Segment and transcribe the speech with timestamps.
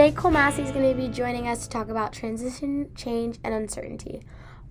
[0.00, 3.52] Today, Cole Massey is going to be joining us to talk about transition, change, and
[3.52, 4.22] uncertainty,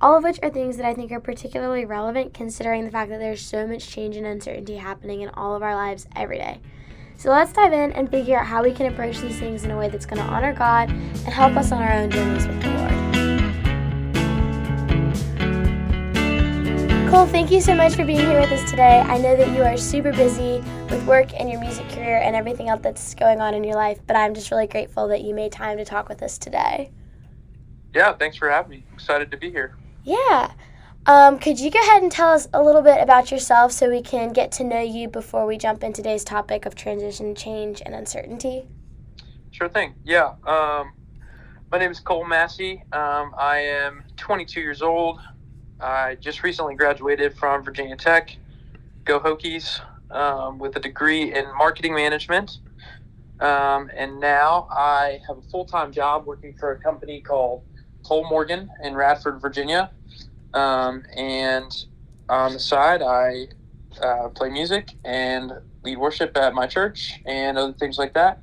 [0.01, 3.19] all of which are things that I think are particularly relevant considering the fact that
[3.19, 6.61] there's so much change and uncertainty happening in all of our lives every day.
[7.15, 9.77] So let's dive in and figure out how we can approach these things in a
[9.77, 12.69] way that's going to honor God and help us on our own journeys with the
[12.69, 13.08] Lord.
[17.09, 18.99] Cole, thank you so much for being here with us today.
[18.99, 22.69] I know that you are super busy with work and your music career and everything
[22.69, 25.51] else that's going on in your life, but I'm just really grateful that you made
[25.51, 26.91] time to talk with us today.
[27.95, 28.83] Yeah, thanks for having me.
[28.93, 29.75] Excited to be here.
[30.03, 30.51] Yeah.
[31.07, 34.03] Um, could you go ahead and tell us a little bit about yourself so we
[34.03, 37.95] can get to know you before we jump into today's topic of transition, change, and
[37.95, 38.67] uncertainty?
[39.49, 39.95] Sure thing.
[40.03, 40.35] Yeah.
[40.45, 40.91] Um,
[41.71, 42.83] my name is Cole Massey.
[42.93, 45.19] Um, I am 22 years old.
[45.81, 48.35] I just recently graduated from Virginia Tech.
[49.05, 49.79] Go Hokies
[50.11, 52.59] um, with a degree in marketing management.
[53.39, 57.63] Um, and now I have a full time job working for a company called
[58.03, 59.91] Kollmorgen in Radford, Virginia.
[60.53, 61.85] Um, and
[62.27, 63.47] on the side, I
[64.01, 68.41] uh, play music and lead worship at my church and other things like that.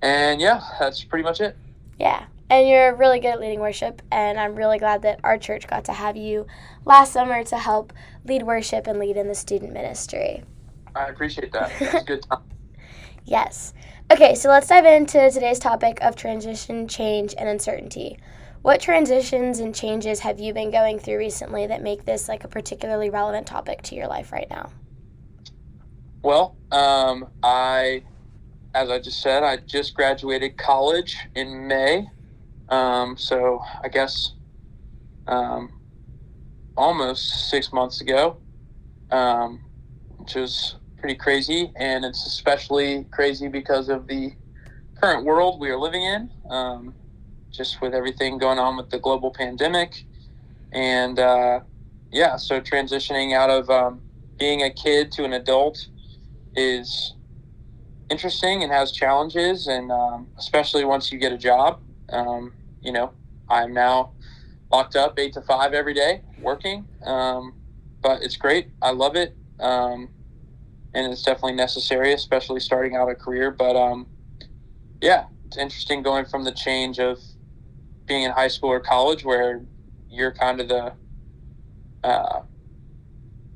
[0.00, 1.56] And yeah, that's pretty much it.
[1.98, 2.26] Yeah.
[2.52, 5.86] And you're really good at leading worship, and I'm really glad that our church got
[5.86, 6.46] to have you
[6.84, 7.94] last summer to help
[8.26, 10.44] lead worship and lead in the student ministry.
[10.94, 11.72] I appreciate that.
[11.80, 12.42] It's good time.
[13.24, 13.72] yes.
[14.10, 18.18] Okay, so let's dive into today's topic of transition, change, and uncertainty.
[18.60, 22.48] What transitions and changes have you been going through recently that make this like a
[22.48, 24.68] particularly relevant topic to your life right now?
[26.20, 28.02] Well, um, I,
[28.74, 32.08] as I just said, I just graduated college in May.
[32.68, 34.32] Um, so I guess
[35.26, 35.70] um,
[36.76, 38.38] almost six months ago,
[39.10, 39.60] um,
[40.18, 41.72] which was pretty crazy.
[41.76, 44.32] And it's especially crazy because of the
[45.00, 46.94] current world we are living in, um,
[47.50, 50.04] just with everything going on with the global pandemic.
[50.72, 51.60] And uh,
[52.10, 54.00] yeah, so transitioning out of um,
[54.38, 55.86] being a kid to an adult
[56.54, 57.14] is
[58.10, 61.80] interesting and has challenges, and um, especially once you get a job.
[62.12, 63.12] Um, you know,
[63.48, 64.12] I'm now
[64.70, 66.86] locked up eight to five every day working.
[67.04, 67.54] Um,
[68.02, 68.70] but it's great.
[68.80, 69.36] I love it.
[69.60, 70.08] Um,
[70.94, 73.50] and it's definitely necessary, especially starting out a career.
[73.50, 74.06] But um,
[75.00, 77.18] yeah, it's interesting going from the change of
[78.06, 79.64] being in high school or college where
[80.10, 80.92] you're kind of the
[82.04, 82.40] uh,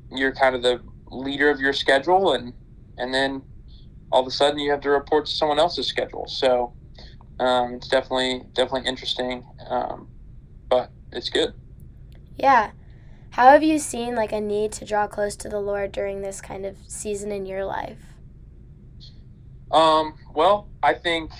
[0.09, 0.81] you're kind of the
[1.11, 2.53] leader of your schedule and
[2.97, 3.41] and then
[4.11, 6.27] all of a sudden you have to report to someone else's schedule.
[6.27, 6.73] So
[7.39, 10.07] um, it's definitely definitely interesting, um,
[10.69, 11.53] but it's good.
[12.35, 12.71] Yeah.
[13.31, 16.41] How have you seen like a need to draw close to the Lord during this
[16.41, 17.99] kind of season in your life?
[19.71, 21.31] Um, well, I think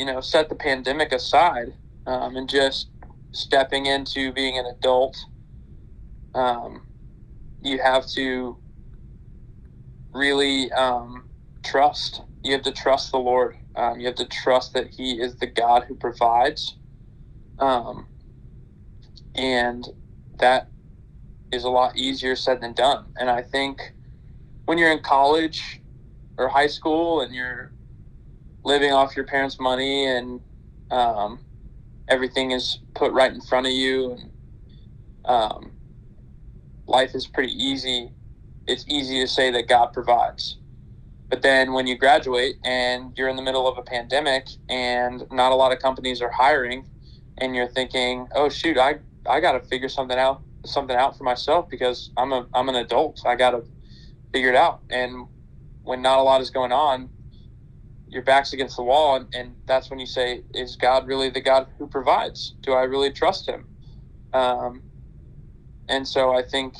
[0.00, 1.74] you know, set the pandemic aside
[2.06, 2.88] um, and just
[3.32, 5.14] stepping into being an adult.
[6.34, 6.86] Um,
[7.62, 8.56] you have to
[10.14, 11.28] really um,
[11.62, 12.22] trust.
[12.42, 15.46] You have to trust the Lord um, you have to trust that He is the
[15.46, 16.76] God who provides.
[17.58, 18.06] Um,
[19.34, 19.86] and
[20.38, 20.70] that
[21.52, 23.06] is a lot easier said than done.
[23.18, 23.94] And I think
[24.66, 25.80] when you're in college
[26.38, 27.72] or high school and you're
[28.64, 30.40] living off your parents' money and
[30.90, 31.40] um,
[32.08, 34.30] everything is put right in front of you and
[35.24, 35.72] um,
[36.86, 38.12] life is pretty easy,
[38.66, 40.58] it's easy to say that God provides.
[41.30, 45.52] But then when you graduate and you're in the middle of a pandemic and not
[45.52, 46.84] a lot of companies are hiring
[47.38, 48.98] and you're thinking, "Oh shoot, I
[49.28, 52.74] I got to figure something out something out for myself because I'm a I'm an
[52.74, 53.22] adult.
[53.24, 53.64] I got to
[54.32, 55.28] figure it out." And
[55.82, 57.10] when not a lot is going on,
[58.08, 61.40] your back's against the wall and, and that's when you say, "Is God really the
[61.40, 62.54] God who provides?
[62.62, 63.66] Do I really trust him?"
[64.32, 64.82] Um,
[65.88, 66.74] and so I think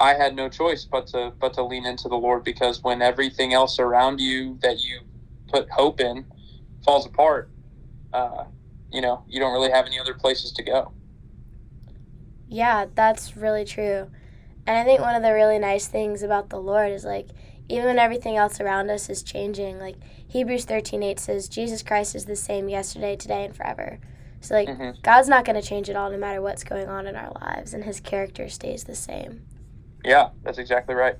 [0.00, 3.52] I had no choice but to but to lean into the Lord because when everything
[3.52, 5.00] else around you that you
[5.48, 6.24] put hope in
[6.84, 7.50] falls apart,
[8.12, 8.44] uh,
[8.92, 10.92] you know, you don't really have any other places to go.
[12.48, 14.08] Yeah, that's really true.
[14.66, 17.28] And I think one of the really nice things about the Lord is like
[17.68, 19.96] even when everything else around us is changing, like
[20.28, 23.98] Hebrews 13:8 says Jesus Christ is the same yesterday, today and forever.
[24.40, 25.00] So like mm-hmm.
[25.02, 27.74] God's not going to change at all no matter what's going on in our lives
[27.74, 29.42] and his character stays the same.
[30.08, 31.16] Yeah, that's exactly right.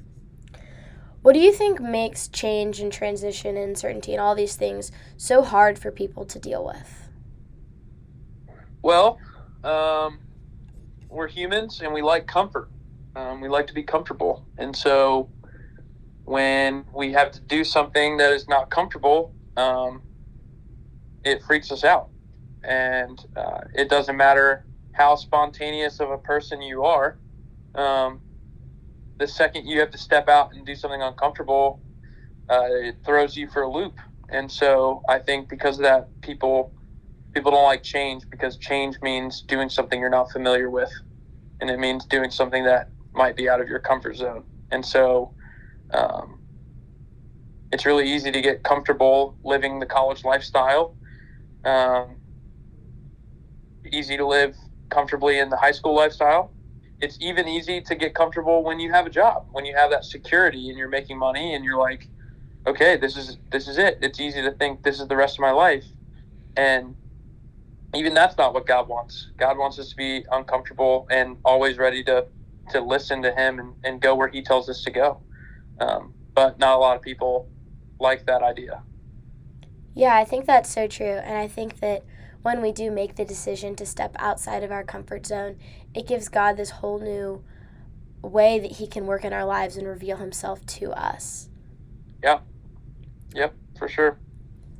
[1.20, 5.42] What do you think makes change and transition and uncertainty and all these things so
[5.42, 7.10] hard for people to deal with?
[8.80, 9.18] Well,
[9.62, 10.20] um,
[11.10, 12.70] we're humans and we like comfort.
[13.14, 14.46] Um, we like to be comfortable.
[14.56, 15.28] And so
[16.24, 20.00] when we have to do something that is not comfortable, um,
[21.24, 22.08] it freaks us out.
[22.64, 27.18] And uh, it doesn't matter how spontaneous of a person you are.
[27.74, 28.22] Um,
[29.18, 31.80] the second you have to step out and do something uncomfortable,
[32.48, 33.98] uh, it throws you for a loop.
[34.30, 36.72] And so I think because of that, people
[37.34, 40.92] people don't like change because change means doing something you're not familiar with,
[41.60, 44.44] and it means doing something that might be out of your comfort zone.
[44.70, 45.32] And so
[45.92, 46.40] um,
[47.72, 50.94] it's really easy to get comfortable living the college lifestyle.
[51.64, 52.16] Um,
[53.90, 54.56] easy to live
[54.90, 56.52] comfortably in the high school lifestyle.
[57.00, 60.04] It's even easy to get comfortable when you have a job, when you have that
[60.04, 62.08] security and you're making money and you're like,
[62.66, 63.98] okay, this is this is it.
[64.02, 65.84] It's easy to think this is the rest of my life,
[66.56, 66.94] and
[67.94, 69.30] even that's not what God wants.
[69.36, 72.26] God wants us to be uncomfortable and always ready to
[72.70, 75.20] to listen to Him and, and go where He tells us to go.
[75.80, 77.48] Um, but not a lot of people
[77.98, 78.82] like that idea.
[79.94, 82.04] Yeah, I think that's so true, and I think that
[82.42, 85.56] when we do make the decision to step outside of our comfort zone,
[85.94, 87.42] it gives God this whole new
[88.22, 91.48] way that He can work in our lives and reveal Himself to us.
[92.22, 92.40] Yeah.
[93.34, 94.18] Yep, for sure.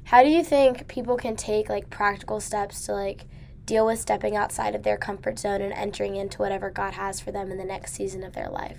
[0.04, 3.26] How do you think people can take like practical steps to like
[3.66, 7.30] deal with stepping outside of their comfort zone and entering into whatever God has for
[7.30, 8.78] them in the next season of their life?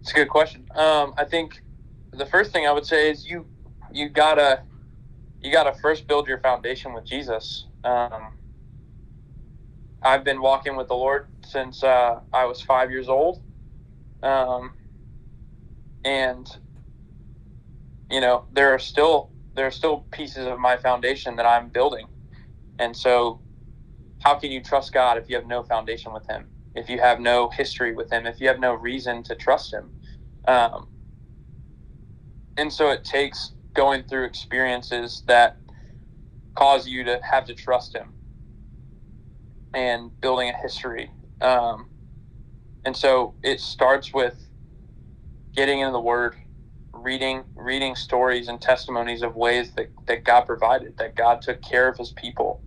[0.00, 0.66] It's a good question.
[0.74, 1.60] Um, I think
[2.12, 3.46] the first thing I would say is you
[3.92, 4.62] you gotta
[5.42, 7.66] you gotta first build your foundation with Jesus.
[7.84, 8.32] Um,
[10.02, 13.40] I've been walking with the Lord since uh, I was five years old,
[14.22, 14.72] um,
[16.04, 16.48] and
[18.10, 22.06] you know there are still there are still pieces of my foundation that I'm building,
[22.78, 23.40] and so
[24.20, 26.46] how can you trust God if you have no foundation with Him?
[26.74, 28.26] If you have no history with Him?
[28.26, 29.90] If you have no reason to trust Him?
[30.46, 30.88] Um,
[32.56, 35.58] and so it takes going through experiences that
[36.56, 38.14] cause you to have to trust Him
[39.74, 41.10] and building a history.
[41.40, 41.86] Um,
[42.84, 44.48] and so it starts with
[45.54, 46.34] getting into the Word
[46.92, 51.88] reading reading stories and testimonies of ways that, that God provided, that God took care
[51.88, 52.62] of his people.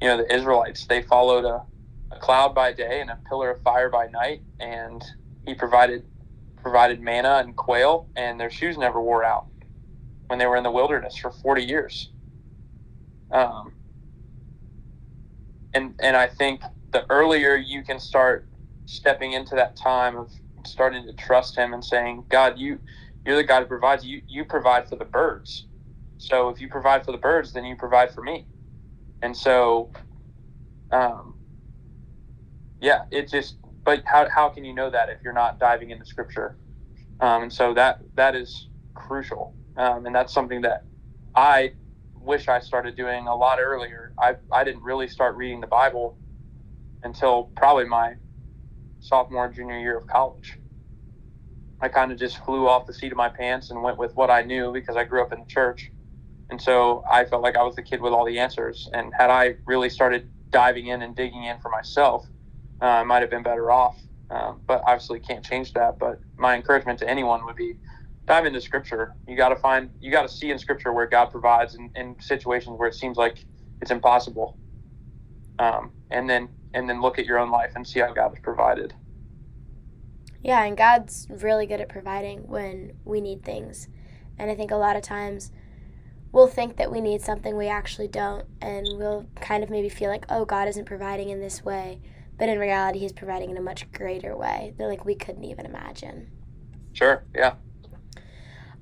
[0.00, 1.64] You know, the Israelites, they followed a,
[2.14, 5.02] a cloud by day and a pillar of fire by night, and
[5.44, 6.04] he provided
[6.62, 9.46] provided manna and quail, and their shoes never wore out
[10.34, 12.10] when they were in the wilderness for 40 years.
[13.30, 13.72] Um,
[15.72, 18.48] and and I think the earlier you can start
[18.84, 20.32] stepping into that time of
[20.66, 22.80] starting to trust him and saying, God, you
[23.24, 24.04] you're the God who provides.
[24.04, 25.66] You you provide for the birds.
[26.18, 28.48] So if you provide for the birds, then you provide for me.
[29.22, 29.92] And so,
[30.90, 31.36] um,
[32.80, 33.56] yeah, it just.
[33.84, 36.56] But how how can you know that if you're not diving into Scripture?
[37.20, 40.84] Um, and so that that is crucial, um, and that's something that
[41.34, 41.72] I
[42.14, 44.12] wish I started doing a lot earlier.
[44.18, 46.16] I I didn't really start reading the Bible
[47.02, 48.14] until probably my
[49.00, 50.58] sophomore junior year of college.
[51.80, 54.30] I kind of just flew off the seat of my pants and went with what
[54.30, 55.90] I knew because I grew up in the church.
[56.50, 58.88] And so I felt like I was the kid with all the answers.
[58.94, 62.26] And had I really started diving in and digging in for myself,
[62.80, 64.00] uh, I might have been better off.
[64.30, 65.98] Um, but obviously can't change that.
[65.98, 67.76] But my encouragement to anyone would be
[68.26, 69.14] dive into scripture.
[69.28, 72.16] You got to find, you got to see in scripture where God provides in, in,
[72.20, 73.44] situations where it seems like
[73.80, 74.58] it's impossible.
[75.58, 78.38] Um, and then, and then look at your own life and see how God has
[78.42, 78.94] provided.
[80.42, 83.88] Yeah, and God's really good at providing when we need things.
[84.38, 85.52] And I think a lot of times
[86.32, 90.10] we'll think that we need something we actually don't, and we'll kind of maybe feel
[90.10, 92.00] like, oh, God isn't providing in this way.
[92.36, 95.66] But in reality, He's providing in a much greater way that like we couldn't even
[95.66, 96.30] imagine.
[96.92, 97.54] Sure, yeah.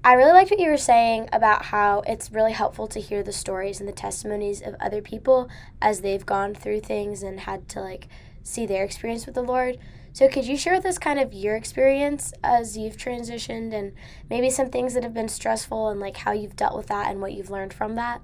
[0.05, 3.33] I really liked what you were saying about how it's really helpful to hear the
[3.33, 5.49] stories and the testimonies of other people
[5.81, 8.09] as they've gone through things and had to like
[8.43, 9.79] see their experience with the Lord.
[10.13, 13.93] So, could you share with us kind of your experience as you've transitioned and
[14.29, 17.21] maybe some things that have been stressful and like how you've dealt with that and
[17.21, 18.21] what you've learned from that?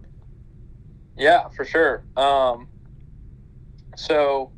[1.17, 2.05] Yeah, for sure.
[2.17, 2.69] Um,
[3.97, 4.51] so,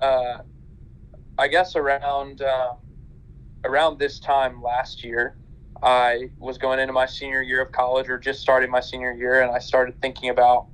[0.00, 0.38] uh,
[1.38, 2.74] I guess around uh,
[3.64, 5.36] around this time last year,
[5.82, 9.42] I was going into my senior year of college or just starting my senior year,
[9.42, 10.66] and I started thinking about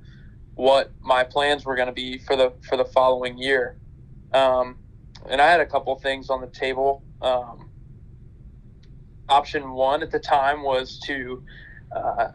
[0.55, 3.77] what my plans were going to be for the for the following year.
[4.33, 4.77] Um,
[5.29, 7.03] and I had a couple things on the table.
[7.21, 7.69] Um,
[9.29, 11.43] option one at the time was to
[11.95, 12.27] uh,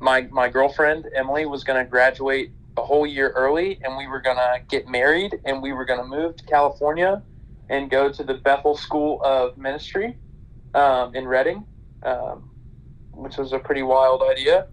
[0.00, 4.20] my my girlfriend Emily was going to graduate a whole year early, and we were
[4.20, 7.22] going to get married, and we were going to move to California
[7.68, 10.16] and go to the Bethel School of Ministry
[10.74, 11.66] um, in Redding,
[12.02, 12.44] um,
[13.12, 14.66] which was a pretty wild idea.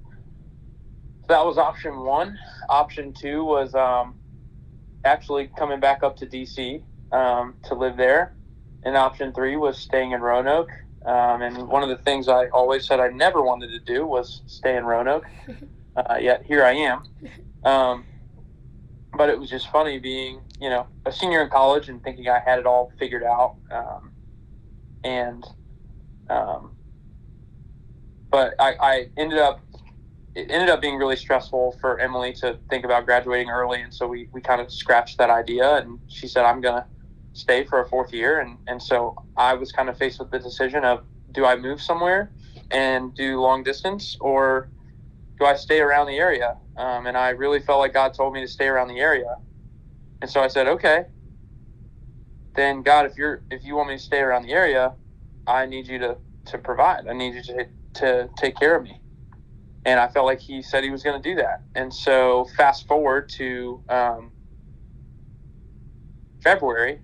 [1.22, 2.38] So that was option one.
[2.70, 4.15] Option two was um,
[5.03, 8.34] actually coming back up to DC um, to live there.
[8.84, 10.70] And option three was staying in Roanoke.
[11.05, 14.41] Um, and one of the things I always said I never wanted to do was
[14.48, 15.25] stay in Roanoke.
[15.96, 17.03] Uh, yet here I am.
[17.63, 18.05] Um,
[19.17, 22.41] but it was just funny being, you know, a senior in college and thinking I
[22.46, 23.55] had it all figured out.
[23.72, 24.12] Um,
[25.05, 25.46] and,
[26.29, 26.75] um,
[28.36, 29.62] but I, I ended up
[30.36, 34.06] it ended up being really stressful for Emily to think about graduating early, and so
[34.10, 35.77] we, we kind of scratched that idea.
[35.77, 36.86] And she said, "I'm gonna
[37.32, 40.39] stay for a fourth year," and and so I was kind of faced with the
[40.39, 42.34] decision of do I move somewhere
[42.72, 44.70] and do long distance, or
[45.39, 46.58] do I stay around the area?
[46.75, 49.38] Um, and I really felt like God told me to stay around the area,
[50.22, 51.06] and so I said, "Okay."
[52.58, 54.94] Then God, if you're if you want me to stay around the area,
[55.48, 57.08] I need you to to provide.
[57.08, 59.02] I need you to to take care of me
[59.86, 61.64] and I felt like he said he was going to do that.
[61.75, 64.32] And so, fast forward to um,
[66.42, 67.00] February,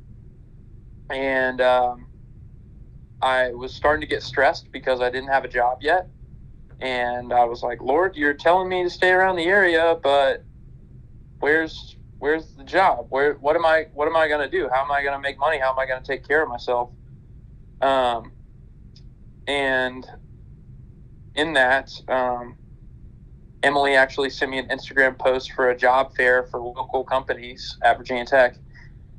[1.11, 2.07] and um,
[3.21, 6.09] I was starting to get stressed because I didn't have a job yet.
[6.79, 10.43] And I was like, Lord, you're telling me to stay around the area, but
[11.39, 13.05] where's where's the job?
[13.09, 14.67] Where what am I what am I going to do?
[14.73, 15.59] How am I going to make money?
[15.59, 16.89] How am I going to take care of myself?
[17.81, 18.31] Um,
[19.45, 20.07] and
[21.35, 22.55] in that, um,
[23.63, 27.97] Emily actually sent me an Instagram post for a job fair for local companies at
[27.97, 28.55] Virginia Tech,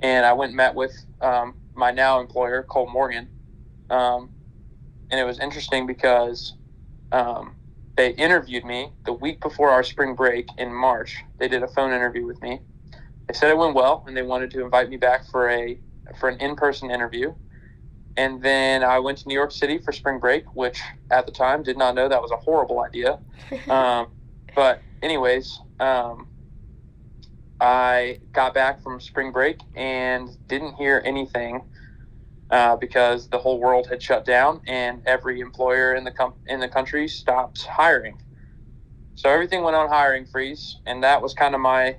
[0.01, 3.29] and I went and met with um, my now employer, Kollmorgen,
[3.91, 4.31] um,
[5.11, 6.55] and it was interesting because
[7.13, 7.55] um,
[7.97, 11.23] they interviewed me the week before our spring break in March.
[11.39, 12.61] They did a phone interview with me.
[13.29, 15.79] They said it went well, and they wanted to invite me back for a
[16.19, 17.33] for an in-person interview.
[18.17, 21.63] And then I went to New York City for spring break, which at the time
[21.63, 23.19] did not know that was a horrible idea.
[23.69, 24.09] Um,
[24.55, 26.29] but anyways, um,
[27.61, 31.63] I got back from spring break and didn't hear anything
[32.51, 36.61] uh, because the whole world had shut down and every employer in the com- in
[36.61, 38.21] the country stopped hiring.
[39.15, 41.97] So everything went on hiring freeze, and that was kind of my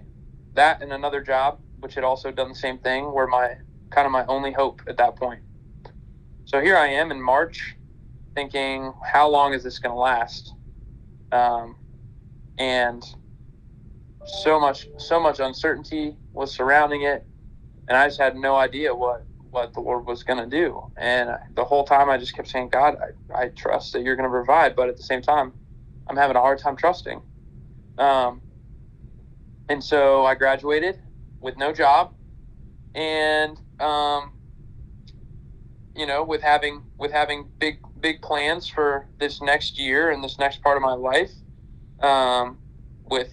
[0.54, 3.56] that and another job, which had also done the same thing, were my
[3.90, 5.42] kind of my only hope at that point.
[6.54, 7.78] So here I am in March,
[8.36, 10.54] thinking, how long is this going to last?
[11.32, 11.78] Um,
[12.60, 13.04] and
[14.24, 17.28] so much so much uncertainty was surrounding it
[17.90, 21.32] and i just had no idea what what the lord was going to do and
[21.56, 22.96] the whole time i just kept saying god
[23.36, 25.54] i, I trust that you're going to provide but at the same time
[26.08, 27.22] i'm having a hard time trusting
[27.98, 28.42] um,
[29.68, 31.00] and so i graduated
[31.42, 32.12] with no job
[32.96, 34.32] and um,
[35.96, 40.40] you know with having with having big big plans for this next year and this
[40.40, 41.32] next part of my life
[42.02, 42.58] um,
[43.06, 43.32] with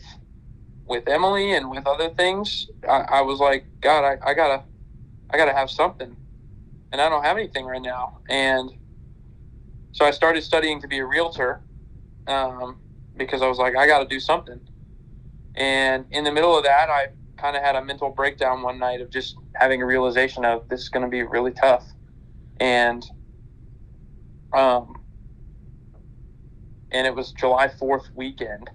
[0.91, 4.65] with Emily and with other things, I, I was like, God, I, I, gotta
[5.31, 6.17] I gotta have something,
[6.91, 8.19] and I don't have anything right now.
[8.29, 8.73] And
[9.93, 11.61] so I started studying to be a realtor
[12.27, 12.81] um,
[13.17, 14.61] because I was like, I got to do something.
[15.55, 19.01] And in the middle of that, I kind of had a mental breakdown one night
[19.01, 21.87] of just having a realization of this is going to be really tough,
[22.61, 23.05] and
[24.53, 24.97] um,
[26.93, 28.71] and it was July 4th weekend.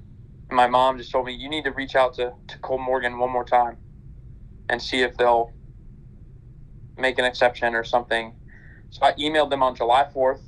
[0.52, 3.46] My mom just told me, you need to reach out to, to Kollmorgen one more
[3.46, 3.78] time
[4.70, 5.52] and see if they'll
[6.98, 8.34] make an exception or something.
[8.90, 10.42] So I emailed them on July 4th,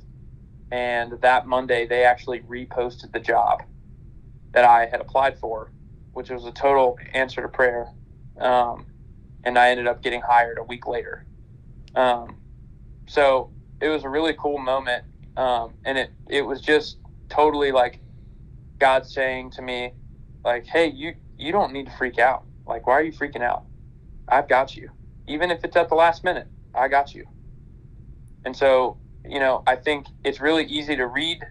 [0.70, 3.62] and that Monday they actually reposted the job
[4.54, 5.72] that I had applied for,
[6.12, 7.88] which was a total answer to prayer.
[8.40, 8.86] Um,
[9.44, 11.24] and I ended up getting hired a week later.
[11.94, 12.36] Um,
[13.08, 13.50] so
[13.80, 15.04] it was a really cool moment.
[15.36, 16.98] Um, and it, it was just
[17.28, 18.00] totally like
[18.78, 19.92] God saying to me,
[20.44, 22.44] like, hey, you you don't need to freak out.
[22.66, 23.64] Like, why are you freaking out?
[24.28, 24.90] I've got you.
[25.26, 27.26] Even if it's at the last minute, I got you.
[28.44, 31.44] And so, you know, I think it's really easy to read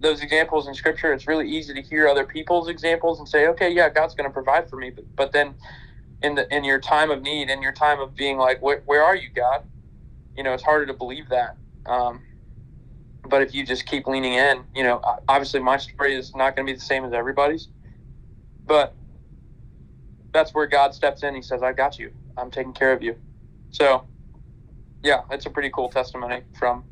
[0.00, 1.12] those examples in scripture.
[1.12, 4.32] It's really easy to hear other people's examples and say, okay, yeah, God's going to
[4.32, 4.90] provide for me.
[4.90, 5.54] But, but then
[6.22, 9.02] in the, in your time of need, in your time of being like, where, where
[9.04, 9.64] are you, God?
[10.38, 11.56] You know, it's harder to believe that.
[11.84, 12.22] Um,
[13.28, 16.64] but if you just keep leaning in, you know, obviously my story is not going
[16.64, 17.66] to be the same as everybody's,
[18.64, 18.94] but
[20.32, 21.34] that's where God steps in.
[21.34, 22.12] He says, I got you.
[22.36, 23.16] I'm taking care of you.
[23.70, 24.06] So,
[25.02, 26.84] yeah, it's a pretty cool testimony from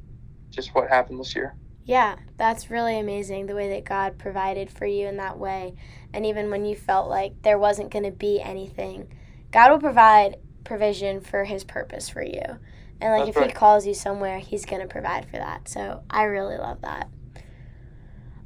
[0.51, 1.55] just what happened this year.
[1.85, 5.77] Yeah, that's really amazing the way that God provided for you in that way.
[6.13, 9.07] And even when you felt like there wasn't going to be anything,
[9.53, 12.59] God will provide provision for his purpose for you.
[13.01, 13.51] And like That's if right.
[13.51, 15.69] he calls you somewhere, he's going to provide for that.
[15.69, 17.09] So I really love that.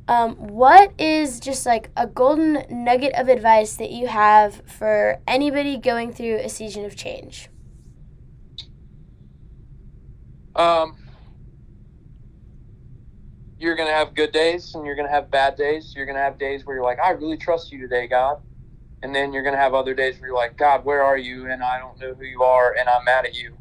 [0.08, 5.76] Um, what is just like a golden nugget of advice that you have for anybody
[5.76, 7.48] going through a season of change?
[10.56, 10.96] Um,
[13.58, 15.94] you're going to have good days and you're going to have bad days.
[15.94, 18.38] You're going to have days where you're like, I really trust you today, God.
[19.02, 21.50] And then you're going to have other days where you're like, God, where are you?
[21.50, 23.59] And I don't know who you are and I'm mad at you.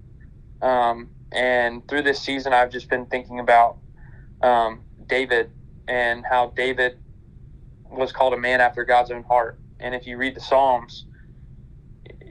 [0.62, 3.78] Um, and through this season, I've just been thinking about
[4.42, 5.52] um, David
[5.88, 6.96] and how David
[7.92, 9.60] was called a man after God's own heart.
[9.80, 11.06] And if you read the Psalms,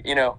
[0.05, 0.39] you know,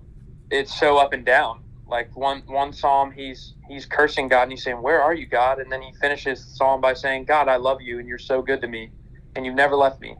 [0.49, 1.59] it's so up and down.
[1.87, 5.59] Like one one psalm, he's he's cursing God and he's saying, "Where are you, God?"
[5.59, 8.41] And then he finishes the psalm by saying, "God, I love you and you're so
[8.41, 8.91] good to me,
[9.35, 10.17] and you've never left me."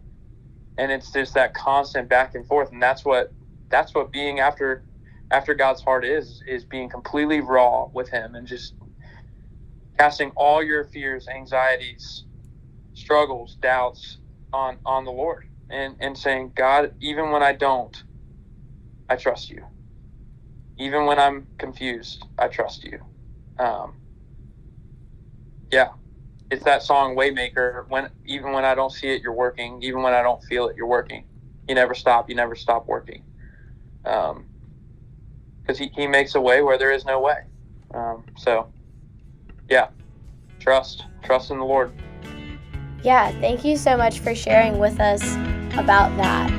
[0.77, 3.35] And it's just that constant back and forth, and that's what
[3.71, 4.85] that's what being after
[5.31, 8.73] after God's heart is is being completely raw with Him and just
[9.97, 12.25] casting all your fears, anxieties,
[12.93, 14.19] struggles, doubts
[14.53, 17.95] on on the Lord, and and saying, God, even when I don't,
[19.09, 19.63] I trust you.
[20.77, 22.99] Even when I'm confused, I trust you.
[23.59, 23.93] Um,
[25.71, 25.89] yeah,
[26.51, 27.85] it's that song Waymaker.
[27.89, 29.83] When even when I don't see it, you're working.
[29.83, 31.25] Even when I don't feel it, you're working.
[31.67, 32.29] You never stop.
[32.29, 33.23] You never stop working.
[34.05, 34.48] Um,
[35.69, 37.43] because he, he makes a way where there is no way.
[37.93, 38.73] Um, so,
[39.69, 39.89] yeah,
[40.59, 41.91] trust, trust in the Lord.
[43.03, 45.21] Yeah, thank you so much for sharing with us
[45.77, 46.51] about that.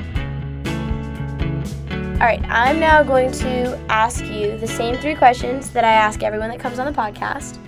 [2.21, 6.23] All right, I'm now going to ask you the same three questions that I ask
[6.23, 7.59] everyone that comes on the podcast.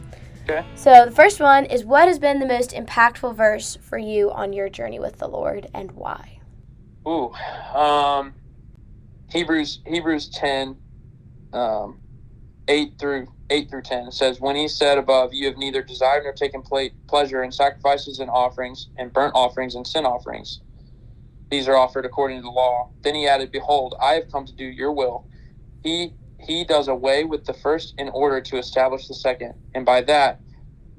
[0.44, 0.64] Okay.
[0.76, 4.52] So the first one is what has been the most impactful verse for you on
[4.52, 6.38] your journey with the Lord and why?
[7.04, 7.32] Ooh,
[7.74, 8.32] um,
[9.28, 10.76] Hebrews Hebrews ten
[11.52, 11.98] um,
[12.68, 16.22] 8 through 8 through 10 it says when he said above you have neither desired
[16.24, 16.62] nor taken
[17.08, 20.60] pleasure in sacrifices and offerings and burnt offerings and sin offerings.
[21.50, 22.90] These are offered according to the law.
[23.04, 25.26] Then he added behold i have come to do your will.
[25.82, 29.54] He he does away with the first in order to establish the second.
[29.74, 30.42] And by that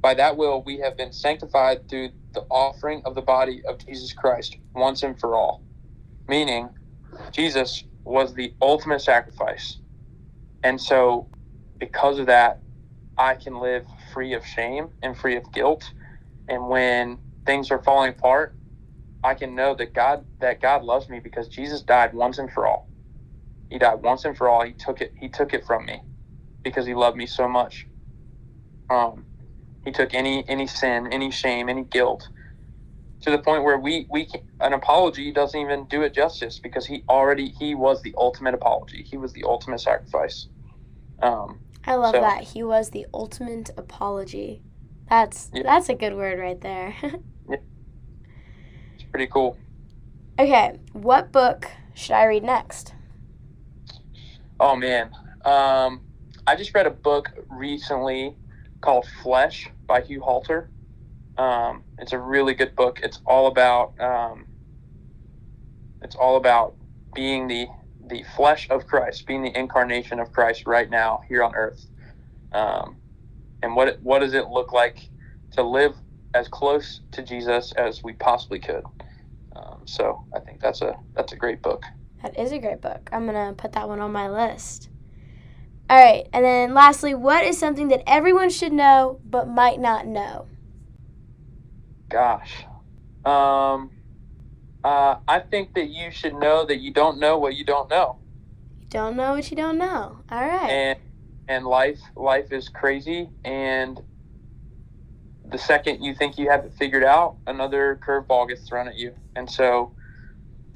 [0.02, 4.14] by that will we have been sanctified through the offering of the body of jesus
[4.14, 5.64] christ once and for all.
[6.28, 6.70] Meaning
[7.32, 9.78] jesus was the ultimate sacrifice
[10.64, 11.30] and so,
[11.80, 12.62] because of that,
[13.18, 15.94] I can live free of shame and free of guilt.
[16.50, 18.58] And when things are falling apart,
[19.24, 22.68] I can know that God that God loves me because Jesus died once and for
[22.68, 22.90] all.
[23.70, 24.66] He died once and for all.
[24.66, 25.14] He took it.
[25.20, 26.04] He took it from me
[26.64, 27.88] because he loved me so much.
[28.90, 29.26] Um,
[29.86, 32.30] he took any any sin, any shame, any guilt
[33.24, 37.04] to the point where we we an apology doesn't even do it justice because he
[37.10, 39.04] already he was the ultimate apology.
[39.04, 40.48] He was the ultimate sacrifice.
[41.22, 44.62] Um, I love so, that he was the ultimate apology.
[45.10, 45.64] That's yeah.
[45.64, 46.96] that's a good word right there.
[47.50, 47.58] yeah.
[48.96, 49.58] It's pretty cool.
[50.38, 52.94] Okay, what book should I read next?
[54.60, 55.12] Oh man,
[55.46, 56.02] um,
[56.46, 58.36] I just read a book recently
[58.82, 60.70] called Flesh by Hugh Halter.
[61.38, 63.00] Um, it's a really good book.
[63.04, 64.46] It's all about um,
[66.02, 66.76] it's all about
[67.16, 67.68] being the
[68.08, 71.86] the flesh of Christ, being the incarnation of Christ right now here on earth.
[72.52, 72.98] Um,
[73.62, 75.10] and what what does it look like
[75.52, 75.96] to live
[76.34, 78.84] as close to Jesus as we possibly could?
[79.56, 81.84] Um, so I think that's a that's a great book.
[82.22, 83.10] That is a great book.
[83.12, 84.90] I'm gonna put that one on my list.
[85.90, 90.08] All right, and then lastly, what is something that everyone should know but might not
[90.08, 90.48] know?
[92.14, 92.64] Gosh,
[93.26, 93.90] um,
[94.84, 98.20] uh, I think that you should know that you don't know what you don't know.
[98.80, 100.20] You don't know what you don't know.
[100.30, 100.70] All right.
[100.70, 101.00] And
[101.48, 104.00] and life life is crazy and
[105.50, 109.14] the second you think you have it figured out, another curveball gets thrown at you.
[109.36, 109.92] And so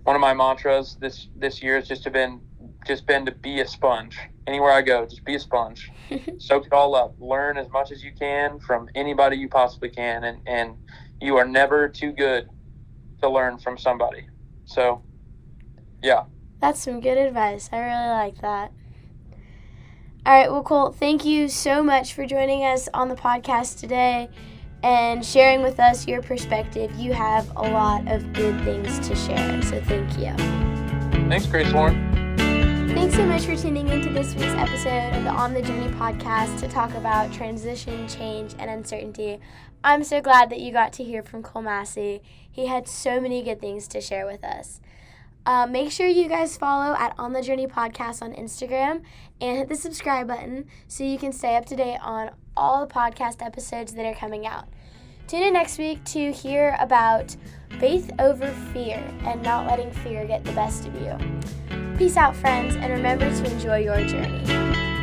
[0.06, 2.42] one of my mantras this this year has just been
[2.88, 4.18] just been to be a sponge.
[4.48, 5.92] Anywhere I go, just be a sponge.
[6.38, 7.16] Soak it all up.
[7.20, 10.76] Learn as much as you can from anybody you possibly can and, and
[11.20, 12.48] you are never too good
[13.22, 14.26] to learn from somebody.
[14.64, 15.04] So,
[16.02, 16.24] yeah.
[16.62, 17.70] That's some good advice.
[17.74, 18.72] I really like that.
[20.26, 24.30] All right, well, Colt, thank you so much for joining us on the podcast today
[24.84, 26.92] and sharing with us your perspective.
[26.96, 30.34] You have a lot of good things to share, so thank you.
[31.30, 32.07] Thanks, Grace Lauren.
[32.98, 36.60] Thanks so much for tuning into this week's episode of the On the Journey podcast
[36.62, 39.40] to talk about transition, change, and uncertainty.
[39.84, 42.24] I'm so glad that you got to hear from Cole Massey.
[42.52, 44.82] He had so many good things to share with us.
[45.46, 49.04] Uh, make sure you guys follow at On the Journey Podcast on Instagram
[49.40, 52.92] and hit the subscribe button so you can stay up to date on all the
[52.92, 54.66] podcast episodes that are coming out.
[55.28, 57.36] Tune in next week to hear about
[57.80, 61.87] faith over fear and not letting fear get the best of you.
[61.98, 64.97] Peace out, friends, and remember to enjoy your journey.